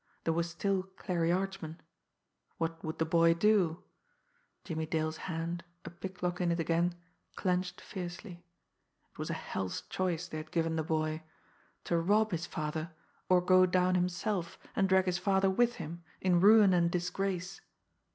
There 0.23 0.33
was 0.33 0.49
still 0.49 0.81
Clarie 0.97 1.31
Archman. 1.31 1.79
What 2.57 2.83
would 2.83 2.97
the 2.97 3.05
boy 3.05 3.35
do? 3.35 3.83
Jimmie 4.63 4.87
Dale's 4.87 5.17
hand, 5.29 5.63
a 5.85 5.91
picklock 5.91 6.41
in 6.41 6.51
it 6.51 6.59
again, 6.59 6.95
clenched 7.35 7.79
fiercely. 7.79 8.43
It 9.11 9.19
was 9.19 9.29
a 9.29 9.33
hell's 9.35 9.81
choice 9.91 10.27
they 10.27 10.37
had 10.37 10.49
given 10.49 10.75
the 10.75 10.81
boy 10.83 11.21
to 11.83 11.99
rob 11.99 12.31
his 12.31 12.47
father, 12.47 12.89
or 13.29 13.41
go 13.41 13.67
down 13.67 13.93
himself, 13.93 14.57
and 14.75 14.89
drag 14.89 15.05
his 15.05 15.19
father 15.19 15.51
with 15.51 15.75
him, 15.75 16.03
in 16.19 16.41
ruin 16.41 16.73
and 16.73 16.89
disgrace! 16.89 17.61